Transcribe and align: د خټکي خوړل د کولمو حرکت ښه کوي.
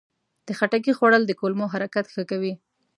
د 0.45 0.47
خټکي 0.57 0.91
خوړل 0.97 1.23
د 1.27 1.31
کولمو 1.39 1.71
حرکت 1.73 2.05
ښه 2.13 2.23
کوي. 2.31 2.53